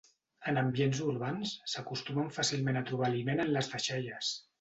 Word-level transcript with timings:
En 0.51 0.55
ambients 0.59 1.01
urbans, 1.07 1.51
s'acostumen 1.73 2.31
fàcilment 2.37 2.81
a 2.81 2.83
trobar 2.87 3.07
aliment 3.11 3.43
en 3.45 3.53
les 3.59 3.71
deixalles. 3.75 4.33